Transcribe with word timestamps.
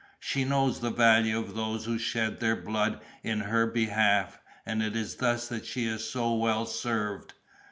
She 0.19 0.45
knows 0.45 0.79
the 0.79 0.89
value 0.89 1.37
of 1.37 1.53
those 1.53 1.85
who 1.85 1.99
shed 1.99 2.39
their 2.39 2.55
blood 2.55 2.99
in 3.21 3.41
her 3.41 3.67
behalf, 3.67 4.39
and 4.65 4.81
it 4.81 4.95
is 4.95 5.17
thus 5.17 5.47
that 5.49 5.67
she 5.67 5.85
is 5.85 6.09
so 6.09 6.33
well 6.33 6.65
served! 6.65 7.35